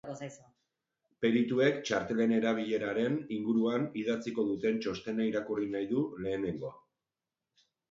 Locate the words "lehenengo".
6.27-6.75